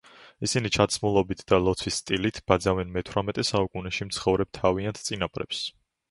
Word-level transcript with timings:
ისინი 0.45 0.69
ჩაცმულობით 0.75 1.41
და 1.51 1.57
ლოცვის 1.65 1.99
სტილით 2.03 2.39
ბაძავენ 2.51 2.95
მეთვრამეტე 2.95 3.45
საუკუნეში 3.51 4.07
მცხოვრებ 4.09 4.51
თავიანთ 4.61 5.03
წინაპრებს. 5.11 5.61